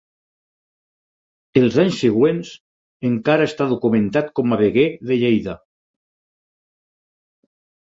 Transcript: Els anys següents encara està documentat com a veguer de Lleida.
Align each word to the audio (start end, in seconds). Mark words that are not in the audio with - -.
Els 1.61 1.77
anys 1.83 1.99
següents 2.05 2.55
encara 3.11 3.47
està 3.51 3.69
documentat 3.75 4.33
com 4.41 4.57
a 4.57 4.61
veguer 4.65 4.87
de 5.11 5.21
Lleida. 5.27 5.57